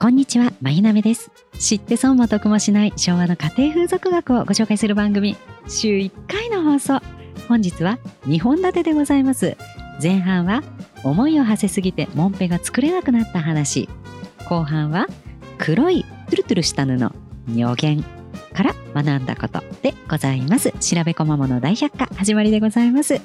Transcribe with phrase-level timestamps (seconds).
[0.00, 1.30] こんにちは、まひなめです。
[1.58, 5.34] 知って損も得もしない昭和の家庭風俗学をご紹介する番組、
[5.66, 7.00] 週1回の放送。
[7.48, 9.56] 本日は2本立てでございます。
[10.02, 10.62] 前半は、
[11.04, 13.88] 思いを馳せすぎてもんぺが作れなくなった話。
[14.46, 15.06] 後半は、
[15.56, 16.98] 黒いトゥルトゥルした布、
[17.48, 18.04] 女言
[18.52, 20.72] から学んだことでございます。
[20.80, 23.22] 調べこまもの大百科、始まりでございます。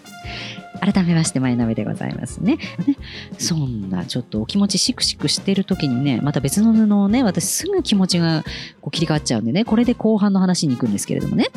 [0.79, 2.57] 改めまして、前鍋でございますね。
[2.87, 2.97] ね
[3.37, 8.43] そんな、ちょっとお気持ちシクシクしてる時にね、また別の布をね、私すぐ気持ちが
[8.81, 11.47] こう切り替わっちゃうんでね、これで後半の話に行くんですけれどもね。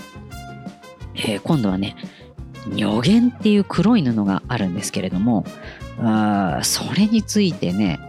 [1.15, 1.97] えー今度はね、
[2.75, 5.45] 女言っていう黒い布があるんですけれども、
[5.99, 8.01] あそれについてね、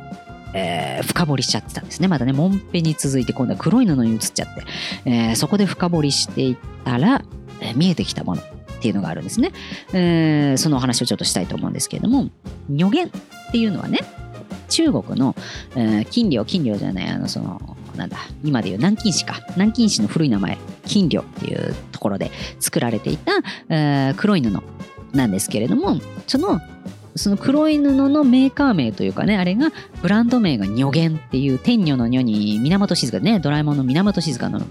[0.54, 2.08] えー深掘りしちゃってたんですね。
[2.08, 4.64] またね、もんぺに続いて今度は黒い布に移っちゃって、
[5.06, 7.24] えーそこで深掘りしていったら、
[7.60, 8.42] えー見えてきたもの
[8.84, 9.54] っていうのがあるんですね。
[9.94, 12.30] えーそのお話をちょっとしたいと思うんですけれども、
[12.70, 13.10] 女言っ
[13.52, 14.00] ていうのはね、
[14.68, 15.38] 中国の、
[15.78, 19.40] えー金領、金領じゃない、あの、その、なんだ、今でいう南京市か。
[19.52, 23.32] 南京市の古い名前、金領っていうところで作られていた、
[23.70, 24.52] えー黒い布
[25.14, 26.60] なんですけれども、その、
[27.16, 34.62] その黒い布のメーカー名というかね、あれが、ブランド名が女源っていう、天女の女に源静香ね、ドラえもんの源静香の、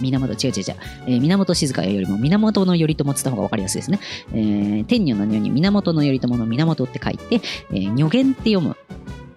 [0.00, 0.76] 源、違う違う違う、
[1.06, 4.00] えー源静香よりも源の頼朝って言った方が分かりやすいですね。
[4.32, 8.76] えー天女の女に源の頼朝の源って書いて、えー女源って読む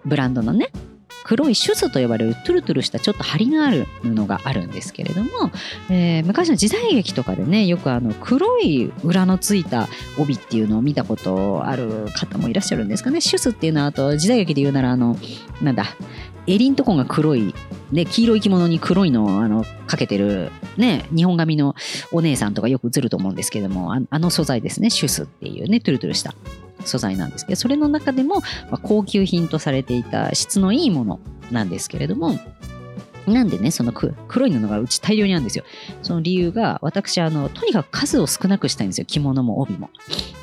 [0.04, 0.70] ブランドのね、
[1.24, 5.28] 黒いシュスと呼ばれるトゥルトゥルしたちょっと張りがある布があるんですけれども、
[5.88, 13.20] えー昔の時代劇とかでねよくあの黒い裏のついた帯っていうのを見たことある方もいらっしゃるんですかね。
[13.20, 15.16] シュスっていうのはあと時代劇で言うならあの
[15.60, 15.84] なんだ
[16.46, 17.54] 襟んとこが黒い
[17.92, 21.74] ね、黄色い着物に黒いのをあのかけてる、ね、日本髪の
[22.12, 26.34] お姉さんとかよく映ると思うんですけどもあの素材ですねシュスっていうねトゥルトゥルした
[26.84, 32.38] 素材なんですけどそれの中でも、ま高級品とされていた質のいいものなんですけれども
[33.26, 35.64] なんでねその黒い布がうち大量にあるんですよ。
[36.02, 39.90] その理由が私あのとにかく数を少なくしたいんですよ着物も帯も。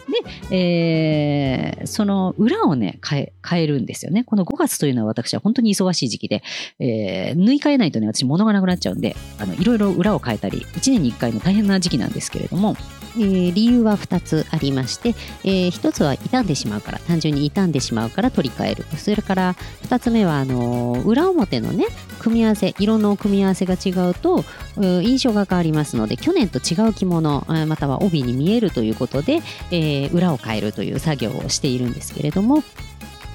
[0.08, 4.24] で、えーその裏をね変え変えるんですよね。
[4.24, 6.44] この5月というのは私は本当に忙しい時期で、
[6.80, 12.76] えー縫い替えないとね私物がなくなっちゃうんであのいろいろ裏を変えたり1年に1回の大変な時期なんですけれども
[13.16, 18.86] えー理由は2つありまして、え1つは傷んでしまうから単純に傷んでしまうから取り替える。
[18.98, 21.86] それから2つ目はあのー裏表のね
[22.20, 24.44] 組み合わせ色の組み合わせが違うと
[24.82, 32.64] 印象が変わりますので去年と違う着物または帯に見えるということで、えー裏を変えるという作業をしているんですけれども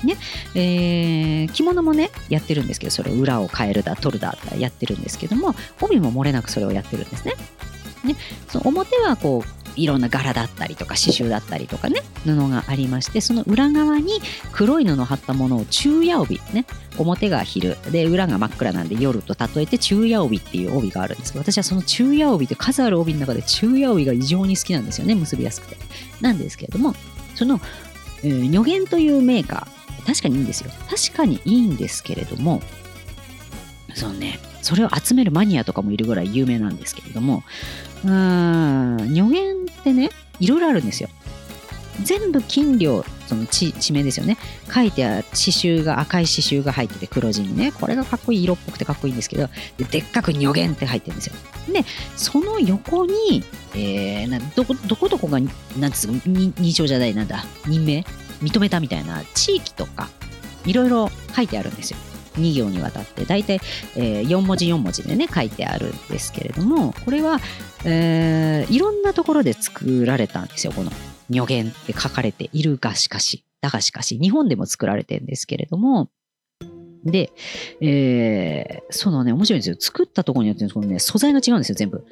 [0.03, 0.17] ね
[0.55, 7.35] えー着物もねやってるんですけどそれを裏を変えるだ取るだやってるんですけども帯も漏れなくそれをやってるんですね。
[8.05, 8.17] ね
[8.49, 14.21] その表はこういろんな柄だったりとか刺繍だったりとかね布がありましてその裏側に
[14.53, 16.67] 黒い布を貼ったものを昼夜帯ね
[16.99, 25.77] 表が昼で裏が真っ暗なんで夜と例えて昼夜帯っていう帯があるんですけど私はその昼夜帯って数ある帯の中で昼夜帯が異常に好きなんですよね結びやすくて。
[26.21, 26.95] なんですけれども
[27.35, 27.61] その、
[28.23, 30.71] えー女言というメーカー確かにいいんですよ。
[30.89, 32.61] 確かにいいんですけれども
[33.95, 37.43] そのねそれを集めるマニアとかもいるぐらい有名なんですけれども
[38.05, 41.09] うーん女言ってねいろいろあるんですよ。
[42.05, 44.39] 全部金量その地地名ですよね。
[44.73, 47.71] 書いてある刺繍が赤い刺繍が入ってて黒地にね。
[47.73, 51.35] これがかっこいい色っぽくてかっこいいんですけどでっかく女言って入ってるんですよ。
[51.71, 51.85] で
[52.17, 53.45] その横に、
[53.75, 55.39] えーなどこどこどこが
[55.79, 58.05] なんつうの認証じゃないなんだ任命？
[58.43, 60.09] 認めたみたいな地域とか
[60.65, 61.99] いろいろ書いてあるんですよ。
[62.37, 63.61] 2行にわたって大体、
[63.97, 67.41] えー4文字4文字でね書いてあるんですけれどもこれは、
[67.85, 70.91] えーいろんなところで作られたんですよこの
[71.31, 76.09] 「女言」って書かれているがしかしだがしかし日本でも作られてるんですけれども。
[77.05, 77.33] で、
[77.81, 79.77] えーそのね面白いんですよ。
[79.79, 82.05] 作ったところによってこのね素材が違うんですよ全部。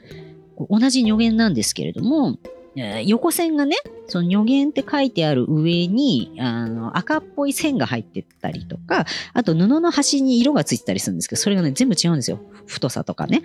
[0.69, 2.39] 同じ女言なんですけれども
[2.77, 3.77] え横線がね、
[4.07, 12.41] その女言って書いてある上に、あの、赤っぽい線が入ってったりとか、あと布の端に色がついてたりするんですけど、それがね、全部違うんですよ。
[12.67, 13.43] 太さとかね。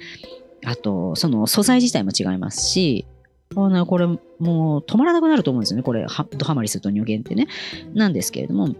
[0.63, 3.05] あと、その素材自体も違いますし、
[3.55, 5.83] あのこれもう止まらなくなると思うんですよね。
[5.83, 7.47] これ、はドハマりすると女言ってね。
[7.93, 8.75] なんですけれども、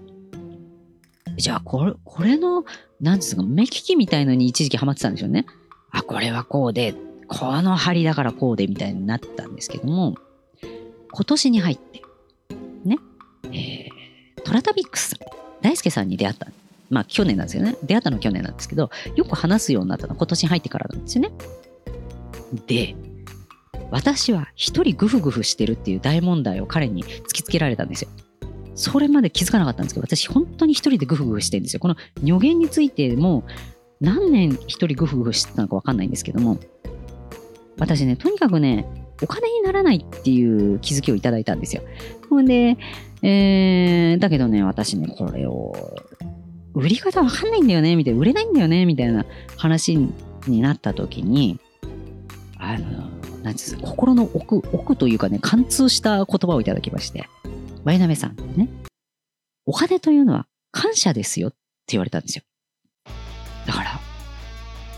[1.37, 2.65] じゃあ、これ、これの、
[3.01, 5.45] なんですか、目利きみたいのに一時期ハマってたんでしょうね。
[5.91, 6.95] あ、これはこうで、
[7.27, 10.15] この針だからこうでみたいになったんですけども、
[11.15, 12.01] 今年に入って、
[12.83, 12.97] ね、
[13.45, 13.95] えー
[14.43, 15.19] トラタビックスさん、
[15.61, 16.47] 大輔さんに出会った。
[16.89, 17.77] まあ去年なんですよね。
[17.83, 21.31] 出会ったの去年なんですけど、よく話すようになったのは今年に入ってからなんですよね。
[22.67, 22.95] で、
[23.91, 28.09] 私は一人グフグフしてるっていう大問題を彼に突きつけられたんですよ。
[28.75, 31.79] それまで気づかなかったんですけど、私本当に一人でグフグフしてるんですよ。
[31.79, 33.45] この予言についても、
[34.01, 36.59] 何年一人グフグフしてたのかわかんないんですけども、
[37.79, 38.85] 私ね、とにかくね、
[39.21, 41.83] お金にならないっていう気づきをいただいたんですよ。
[42.29, 42.77] ほんで、
[43.21, 45.73] えー、だけどね、私ね、これを、
[46.73, 49.25] 売り方わかんないんだよね、みたいな、売れないんだよね、みたいな
[49.57, 49.97] 話
[50.47, 51.59] になった時に、
[52.57, 53.09] あの、
[53.43, 57.29] なんです心の奥、奥というかね、貫通した言葉をいただきまして、
[57.83, 58.69] ワイナメさんね、
[59.65, 61.57] お金というのは感謝ですよって
[61.89, 62.43] 言われたんですよ。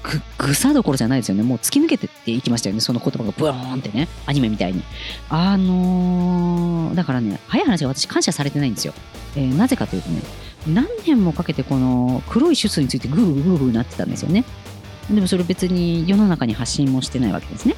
[0.08, 1.44] ぐ、ぐさどころじゃないですよね。
[1.44, 2.82] もう突き抜けてっていきましたよね。
[2.82, 4.08] その言葉がブーンってね。
[4.26, 4.82] アニメみたいに。
[5.30, 8.94] あのー、だからね、早い話は私感謝されてないんですよ。
[9.36, 10.22] えー、なぜかというとね、
[10.68, 14.46] 何年もかけてこの黒い手術についてグーグーグーグーなってたんですよね。
[15.10, 17.76] でもそれ別に世の中に発信もしてないわけですね。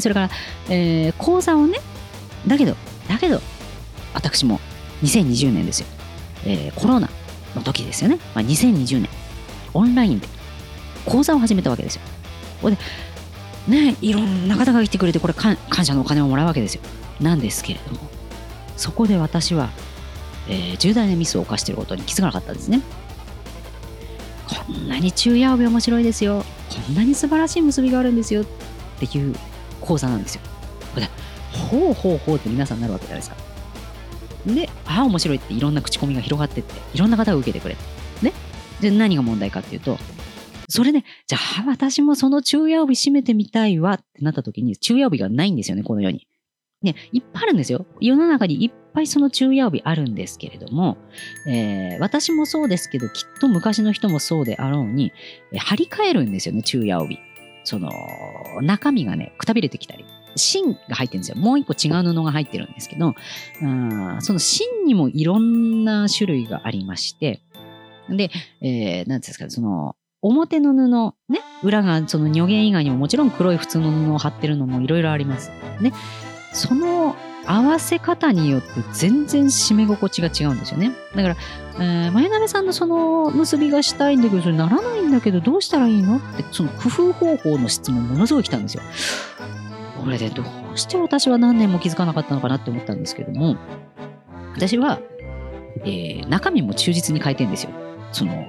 [0.00, 0.30] それから、
[0.68, 1.80] えー、講座をね、
[2.46, 2.76] だけど、
[3.08, 3.40] だけど、
[4.14, 4.60] 私も
[5.02, 5.86] 2020年ですよ。
[6.44, 7.08] えー、コロナ
[7.54, 8.18] の時ですよね。
[8.34, 9.08] まあ、2020年、
[9.74, 10.28] オンラインで
[11.06, 12.02] 講座を始めたわけですよ。
[12.60, 12.82] これで、
[13.68, 16.82] ね、いろんな方が来てくれて、これ感謝のお金をもらうわけですよ。
[17.20, 18.00] なんですけれども、
[18.76, 19.70] そこで私は、
[20.48, 22.82] えー、重大なミスを犯していることに気づかなかったんですね。
[24.46, 26.44] こんなに昼夜帯面白いですよ。
[26.68, 28.46] こんなに素晴らしい結びがあるんですよっ
[28.98, 29.34] ていう
[29.80, 30.40] 講座なんですよ。
[30.94, 31.08] これ、
[31.52, 33.36] ほうほうほうって皆さんなるわけじゃないですか。
[34.46, 37.76] で、ああ、面白いっていろんな口コミが広がってって、いろんな方が受けてくれ。
[38.22, 38.32] ね。
[38.80, 39.98] で、何が問題かっていうと、
[40.68, 46.26] それで、じゃあ私もその昼夜帯締めてみたいわってなった時に、昼夜帯がないんですよね、この世に。
[46.82, 47.86] ね、いっぱいあるんですよ。
[48.00, 50.98] 世の中にいっぱいその昼夜帯あるんですけれども、
[51.48, 55.12] えー、私もそうですけど、きっと昔の人もそうであろうに、
[55.52, 57.18] えー、張り替えるんですよね、昼夜帯。
[57.64, 57.90] その、
[58.62, 60.04] 中身がね、くたびれてきたり。
[60.36, 61.36] 芯が入ってるんですよ。
[61.36, 63.14] もう一個違う布が入ってるんですけど、
[63.62, 67.40] あその芯にもいろんな種類がありまして、
[68.08, 68.30] で、
[68.60, 75.50] えー、なんですか、その、表の布、ね、裏がその如弦以外にももちろん黒い普通の布を貼ってるのもいろいろあります。
[75.80, 75.92] ね。
[76.52, 77.14] その
[77.46, 80.92] 合わせ方によって全然締め心地が違うんですよね。
[81.14, 81.36] だから、
[81.74, 88.82] えー、前鍋さんのその結びがしたいんだけど、それならないんだけど、どうしたらいいのって、その工夫方法の質問ものすごい来たんですよ。
[90.02, 93.56] これでどうして私は何年も気づかなかったのかなって思ったんですけども、
[94.54, 95.00] 私は、
[95.84, 97.70] えー、中身も忠実に変えてんですよ。
[98.12, 98.46] その、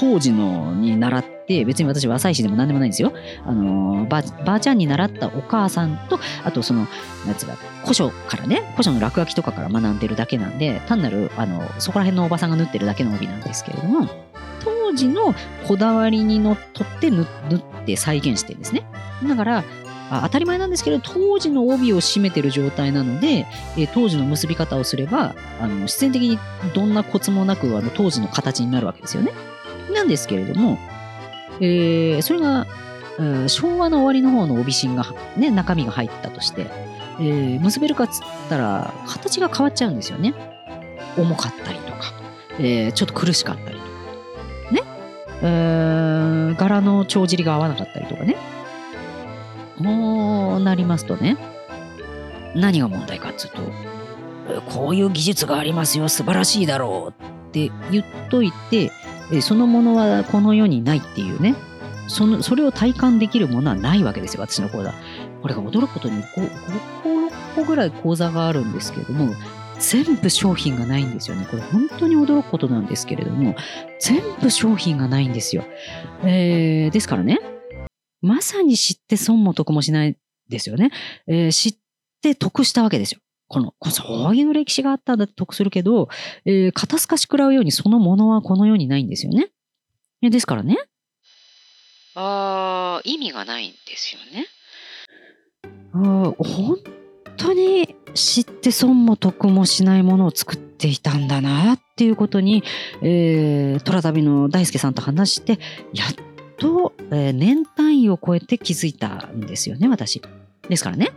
[0.00, 3.12] 当時のに習って、別に私は浅いしでも何でもないんですよ。
[3.46, 6.88] あのば、ばあちゃんに習ったお母さんと、あとその、
[7.26, 14.08] なんつうか、古書からね、古書の落書きとかから学んでるだけなんで、単なる、あの、そこら辺のおばさんが縫ってるだけの帯なんですけれども、
[14.64, 15.34] 当時の
[15.68, 17.26] こだわりにのっとって縫っ
[17.86, 18.84] て再現してるんですね。
[19.22, 19.64] だから、
[20.10, 26.38] 当たり前なんですけど、当時の帯を締めてる状態なので、え当時の結び方をすれば、あの必然的に
[26.74, 29.32] どんなコツもなくあの当時の形になるわけですよね。
[29.94, 30.78] なんですけれども、
[31.60, 32.66] えー、それが、
[33.46, 35.06] 昭和の終わりの方の帯芯が、
[35.36, 36.66] ね、中身が入ったとして、
[37.20, 40.34] えー、結べるかっつったら、形が変わっちゃうんですよね。
[41.16, 42.12] 重かったりとか、
[42.58, 43.88] えー、ちょっと苦しかったりとか、
[44.72, 44.82] ね。
[45.42, 48.36] えー、柄の帳尻が合わなかったりとかね。
[49.78, 51.36] こうなりますとね、
[52.54, 53.62] 何が問題かっつうと、
[54.70, 58.90] こういう技術がありますよ、素晴らしいだろうって言っといて、
[59.32, 61.54] えそのものはこの世にないっていうね、
[62.08, 64.92] そのそれを体感できるものはないわけですよ、私の講座。
[65.40, 66.50] これが驚くことに 5, 5
[67.02, 69.32] 個、6個ぐらい講座があるんですけれども、
[69.78, 71.46] 全部商品がないんですよね。
[71.48, 73.54] これ本当に驚くことなんですけれども、
[74.00, 75.64] 全部商品がないんですよ。
[76.24, 77.38] えー、ですからね、
[78.20, 80.16] まさに知って損も得もしない
[80.48, 80.90] ですよね。
[81.26, 81.76] えー、知っ
[82.20, 83.20] て得したわけですよ。
[83.54, 86.08] この、そういう歴史があったんだって得するけど、
[86.44, 89.50] えー、肩透かし食らうようにそのものはこの世にないんですよね。
[90.22, 90.76] ですからね。
[92.16, 94.46] ああ、意味がないんですよね。
[95.92, 96.78] あ本
[97.36, 102.64] 当に知って損も得もしないものを作っていたんだなっていうことに、
[103.02, 105.60] えー、虎旅の大輔さんと話して、
[105.92, 106.08] やっ
[106.56, 110.20] と、えー、年単位を超えて気づいたんですよね、私。
[110.68, 111.12] ですからね。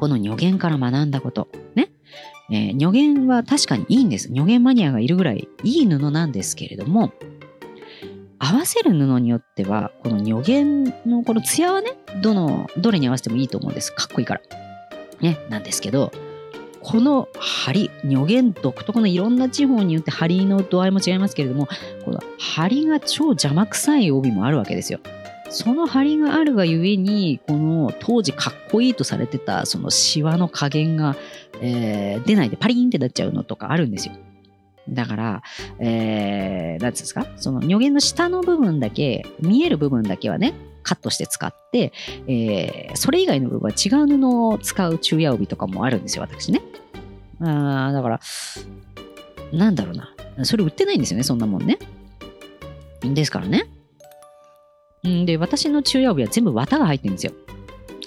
[0.00, 1.48] この如言から学んだこと。
[1.74, 1.90] ね。
[2.50, 4.32] えー、如言は確かにいいんです。
[4.32, 7.12] 如言マニアがいるぐらいいい布なんですけれども、
[8.38, 11.92] 合わせる布によっては、この如言のこの艶はね、
[12.22, 13.92] どの、どれに合わせてもいいと思うんです。
[13.92, 14.40] かっこいいから。
[15.20, 16.10] ね、なんですけど、
[16.80, 21.68] この針、如言独特のいろんな地方によって針の度合いも違いますけれども、
[22.06, 25.00] この針が超邪魔くさい帯もあるわけですよ。
[25.50, 31.16] その張りがあるがゆえに、この当時かっこいいとされてたそのシワの加減が、
[31.60, 34.14] えー、出ないでパリンってなっちゃうのとかあるんですよ。
[34.88, 35.42] だから、
[35.78, 37.26] えー、なんつうんですか？
[37.36, 41.92] その、如言の下の部分だけ、見える部分だけはね、カットして使って、
[42.26, 46.62] えー、それ以外の部分は違う布を使う昼夜帯とかもあるんですよ、私ね。
[47.40, 48.20] あーだから、
[49.52, 50.14] なんだろうな。
[50.44, 51.78] それ売ってないんですよね、そんなもんね。
[53.02, 53.68] ですからね。
[55.08, 57.32] んで、私の昼夜帯は全部綿が入ってるんですよ。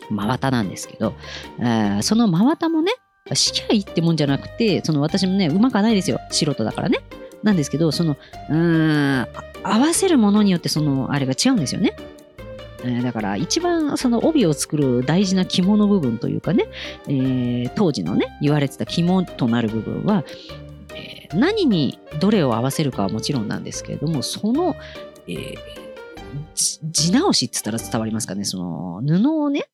[0.09, 1.13] 真綿なんですけど、
[1.59, 2.91] えーその真綿もね、
[3.33, 6.19] しきゃいいってもんじゃなくて、その私もね、うまくはないですよ。
[6.29, 7.00] 素人だからね。
[7.41, 8.15] なんですけど、その、
[8.50, 9.27] うん、
[9.63, 11.95] 合わせるものによって、その、あれが違うんですよね。
[12.83, 16.65] えーだから、一番その帯を作る大事な肝の部分というかね、
[17.07, 20.23] えー当時のね、言われてた肝となる部分は、
[20.95, 24.75] えー何にどれを合わせるかはもちろんなんですけれども、その、
[25.27, 25.57] えー
[26.56, 29.66] 地直しって言ったら伝わりますかね、その布をね、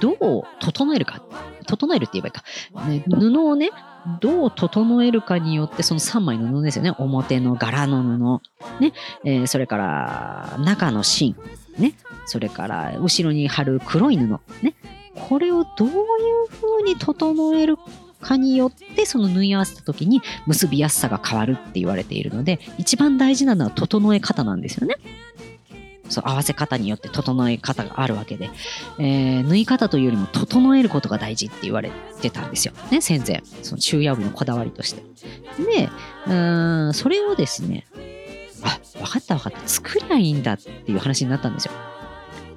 [0.00, 1.22] どう整えるか、
[1.66, 3.70] 整えるって言えばいいか、ね、布をね、
[4.20, 8.92] どう整えるかによって、その3枚の布ですよね、表の柄の布、ね、
[9.24, 11.36] えーそれから中の芯、
[11.78, 11.94] ね、
[12.26, 14.26] それから後ろに貼る黒い布、
[14.62, 14.74] ね、
[15.28, 15.94] これをどういう
[16.48, 17.76] 風に整える
[18.20, 24.96] かによってその縫い合わせた時に結びやすさが変わるって言われているので一番大事なのは整え方なんですよね。
[26.08, 28.50] そう合わせ方によって整え方があるわけで、
[28.98, 32.72] えー縫い方というよりも整えることが大事って言われてたんですよ。
[32.90, 33.42] ね、戦前。
[33.62, 35.02] その昼夜帯のこだわりとして。
[35.62, 35.88] で、
[36.26, 37.86] うーん、それをですね、
[38.62, 39.68] あ、分かった分かった。
[39.68, 41.72] 作りゃいいんだっていう話になったんですよ。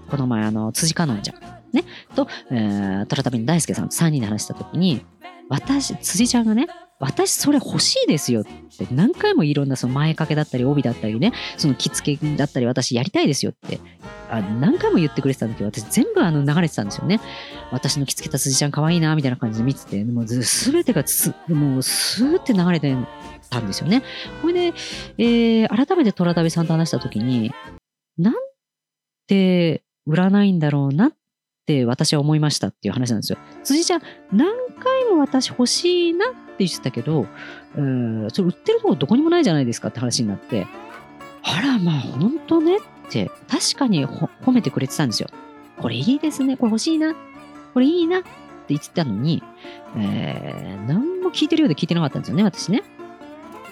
[0.09, 1.35] この前、あの、辻香音ちゃん、
[1.73, 1.83] ね、
[2.15, 5.05] と、えー、トラタビの大輔さんと3人で話したときに、
[5.49, 6.67] 私、辻ちゃんがね、
[6.99, 13.79] 私それ欲しいですよって何回もいろんなその前掛けだったり帯だったりね、その着付けだったり私やりたいですよって
[14.29, 17.21] あ何回も言ってくれてたんだけど、私全部あの流れてたんですよね。
[17.71, 22.95] 私の着付けた辻ちゃん可愛いなみたいな感じで見てて、もう全てがつもうスーって流れて
[23.49, 24.03] たんですよね。
[24.41, 24.73] これで、
[25.17, 27.51] えー改めて虎旅さんと話した時に、
[28.17, 28.33] なん
[29.27, 31.13] て売らないんだろうなっ
[31.69, 33.37] って私は思いましたっていう話なんですよ。
[33.63, 34.01] 辻ちゃん、
[34.33, 34.47] 何
[34.79, 37.27] 回も私欲しいなって言ってたけど、
[37.77, 40.65] うんそれ売ってるとこどこにもないじゃないですかって話になって、
[41.43, 42.79] あらまあ本当ねっ
[43.11, 45.29] て確かに褒めてくれてたんですよ。
[45.77, 47.13] これいいですね、これ欲しいな、
[47.75, 48.29] これいいなって
[48.69, 49.43] 言ってたのに、
[49.95, 52.81] えー何も聞いてるようで聞いてなかったんですよね、私ね。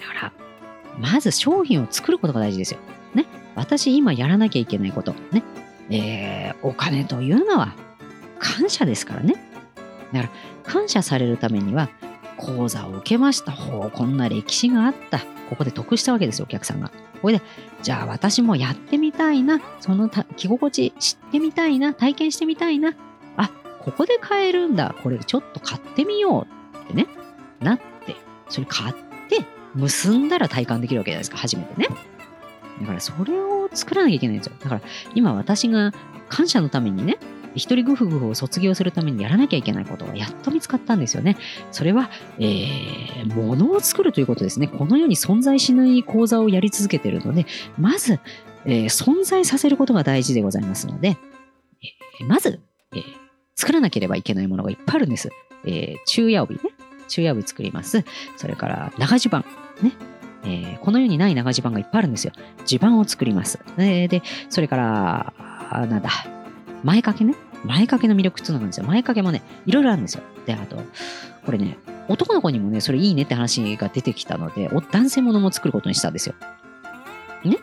[0.00, 0.32] だから、
[1.00, 2.80] まず商品を作ることが大事ですよ。
[3.14, 3.26] ね。
[3.56, 5.14] 私今やらなきゃいけないこと。
[5.32, 5.42] ね。
[5.90, 7.74] えーお金というのは
[8.38, 9.34] 感謝ですからね。
[10.12, 11.88] だから、感謝されるためには、
[12.36, 13.52] 講座を受けました。
[13.52, 15.20] ほう、こんな歴史があった。
[15.48, 16.90] ここで得したわけですよ、お客さんが。
[17.20, 17.44] これで、
[17.82, 19.60] じゃあ私もやってみたいな。
[19.80, 21.94] その着心地知ってみたいな。
[21.94, 22.94] 体験してみたいな。
[23.36, 24.94] あ、ここで買えるんだ。
[25.02, 27.06] これちょっと買ってみようってね。
[27.60, 28.16] なって、
[28.48, 28.94] それ買っ
[29.28, 31.88] て、結んだら体感できるわけじゃないですか、初めてね。
[32.80, 34.52] だからそれを作らなきゃいけないんですよ。
[34.60, 34.80] だから
[35.14, 35.92] 今私が
[36.28, 37.18] 感謝のためにね、
[37.58, 41.36] 一人グフグフを卒業するためにやらなきゃいけないことがやっと見つかったんですよね。
[41.72, 44.68] それは、えー、物を作るということですね。
[44.68, 47.46] この世に存在しない講座をやり続けているので、
[47.78, 48.20] まず、
[48.64, 51.16] えー存在させることが大事でございますので、
[52.20, 52.60] えーまず、
[52.94, 53.02] えー
[53.54, 55.30] 作らなければいけないものがいっぱいあるんです。
[55.64, 56.60] えー昼夜帯ね。
[57.08, 58.04] 昼夜帯作ります。
[58.36, 59.44] それから長襦袢。
[59.82, 59.92] ね。
[60.44, 62.32] えーこの世にない長襦袢がいっぱいあるんですよ。
[62.66, 63.58] 襦袢を作ります。
[63.78, 66.10] えで、それから、なんだ、
[66.84, 67.34] 前掛けね。
[67.64, 68.86] 前掛けの魅力っていうのがあるんですよ。
[68.86, 70.22] 前掛けもね、いろいろあるんですよ。
[70.46, 70.76] で、あと、
[71.44, 76.34] これね、男の子にもね、それいいねって話が出てきたので、男性ものも作ることにしたんですよ。
[77.44, 77.58] ね？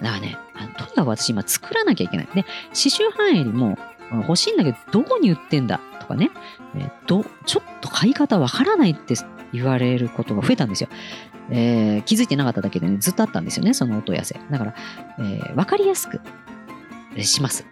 [0.00, 2.26] だからね、あのとにかく私今作らなきゃいけない。
[2.26, 3.78] で、刺繍半襟も
[4.10, 6.30] 欲しいんだけど、どこに売ってんだとかね、
[6.74, 9.14] えーどちょっと買い方わからないって
[9.52, 10.88] 言われることが増えたんですよ。
[11.50, 14.40] えー気づいてなかっただけでね、ずっとあったんですよね、そのお問い合わせ。
[14.50, 14.74] だから、
[15.18, 16.20] えーわかりやすく
[17.20, 17.64] します。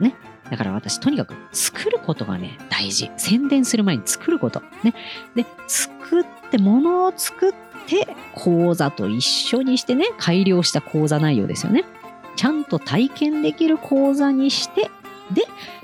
[0.00, 0.14] ね？
[0.50, 3.10] だから私、とにかく作ることがね、大事。
[3.16, 4.62] 宣伝する前に作ること。
[4.82, 4.94] ね。
[5.34, 7.52] で、作って、物を作っ
[7.86, 11.84] て、講座と一緒にしてね、改良した講座内容ですよね。
[12.36, 14.90] ちゃんと体験できる講座にして、
[15.32, 15.42] で、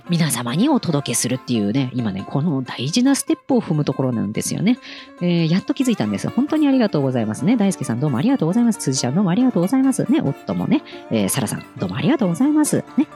[0.08, 4.78] 皆様にお届けするっていうね、今ね、この大事なステップを踏むところなんですよね。
[5.20, 6.28] えーやっと気づいたんです。
[6.28, 7.56] 本当にありがとうございますね。
[7.56, 8.78] 大輔さんどうもありがとうございます。
[8.78, 10.10] 辻ちゃんどうもありがとうございます。
[10.10, 12.84] ね、夫もね、えー、サラさんどうもありがとうございます。
[12.96, 13.06] ね。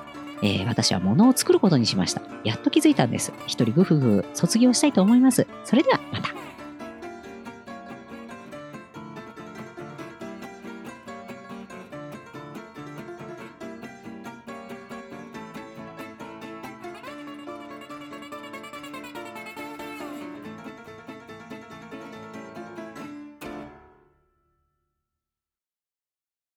[0.43, 2.23] えー私は物を作ることにしました。
[2.45, 3.33] やっと気づいたんです。
[3.47, 5.47] 一人グフグ卒業したいと思います。
[5.65, 6.36] それではまた。